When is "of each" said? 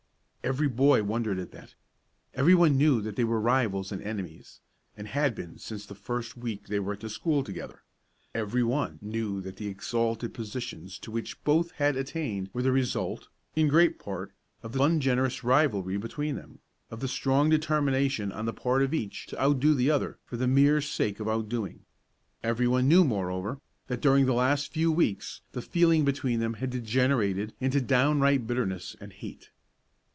18.81-19.27